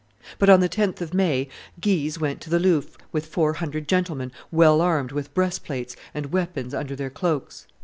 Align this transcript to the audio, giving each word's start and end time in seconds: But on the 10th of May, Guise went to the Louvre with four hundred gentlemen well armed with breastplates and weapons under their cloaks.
But 0.39 0.49
on 0.49 0.61
the 0.61 0.67
10th 0.67 0.99
of 0.99 1.13
May, 1.13 1.47
Guise 1.79 2.19
went 2.19 2.41
to 2.41 2.49
the 2.49 2.57
Louvre 2.57 2.89
with 3.11 3.27
four 3.27 3.53
hundred 3.53 3.87
gentlemen 3.87 4.31
well 4.51 4.81
armed 4.81 5.11
with 5.11 5.31
breastplates 5.35 5.95
and 6.11 6.31
weapons 6.33 6.73
under 6.73 6.95
their 6.95 7.11
cloaks. 7.11 7.67